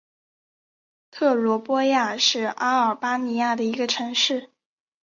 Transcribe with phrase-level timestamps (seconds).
[1.11, 4.49] 特罗波亚是阿尔巴尼亚的一个城市。